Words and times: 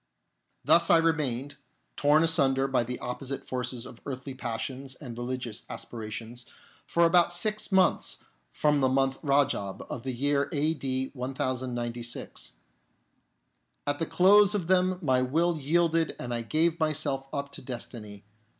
Thus 0.65 0.89
I 0.89 0.97
remained, 0.97 1.57
torn 1.95 2.23
asunder 2.23 2.67
by 2.67 2.83
the 2.83 2.97
opposite 2.97 3.45
forces 3.45 3.85
of 3.85 4.01
earthly 4.03 4.33
passions 4.33 4.95
and 4.95 5.15
religious 5.15 5.61
aspirations, 5.69 6.47
for 6.87 7.05
about 7.05 7.31
six 7.31 7.71
months 7.71 8.17
from 8.51 8.79
the 8.81 8.89
month 8.89 9.19
Rajab 9.21 9.85
of 9.91 10.01
the 10.01 10.11
year 10.11 10.49
a.d. 10.51 11.11
1096. 11.13 12.53
At 13.85 13.99
the 13.99 14.07
close 14.07 14.55
of 14.55 14.65
them 14.65 14.97
my 15.03 15.21
will 15.21 15.59
yielded 15.59 16.15
and 16.19 16.33
I 16.33 16.41
gave 16.41 16.79
myself 16.79 17.27
up 17.31 17.51
to 17.51 17.61
destiny. 17.61 18.23